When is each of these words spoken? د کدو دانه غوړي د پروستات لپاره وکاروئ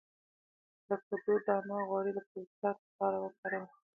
د 0.87 0.89
کدو 1.07 1.33
دانه 1.45 1.77
غوړي 1.87 2.11
د 2.15 2.19
پروستات 2.27 2.77
لپاره 2.87 3.17
وکاروئ 3.19 3.67